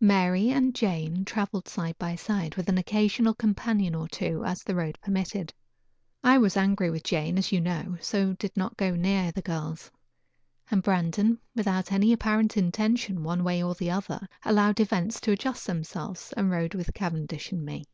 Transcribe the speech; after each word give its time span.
Mary 0.00 0.50
and 0.50 0.74
Jane 0.74 1.24
traveled 1.24 1.68
side 1.68 1.96
by 2.00 2.16
side, 2.16 2.56
with 2.56 2.68
an 2.68 2.78
occasional 2.78 3.32
companion 3.32 3.94
or 3.94 4.08
two, 4.08 4.42
as 4.44 4.64
the 4.64 4.74
road 4.74 4.98
permitted. 5.00 5.54
I 6.24 6.36
was 6.36 6.56
angry 6.56 6.90
with 6.90 7.04
Jane, 7.04 7.38
as 7.38 7.52
you 7.52 7.60
know, 7.60 7.96
so 8.00 8.32
did 8.32 8.56
not 8.56 8.76
go 8.76 8.96
near 8.96 9.30
the 9.30 9.40
girls; 9.40 9.92
and 10.68 10.82
Brandon, 10.82 11.38
without 11.54 11.92
any 11.92 12.12
apparent 12.12 12.56
intention 12.56 13.22
one 13.22 13.44
way 13.44 13.62
or 13.62 13.76
the 13.76 13.92
other, 13.92 14.26
allowed 14.44 14.80
events 14.80 15.20
to 15.20 15.30
adjust 15.30 15.64
themselves, 15.68 16.32
and 16.36 16.50
rode 16.50 16.74
with 16.74 16.92
Cavendish 16.92 17.52
and 17.52 17.64
me. 17.64 17.84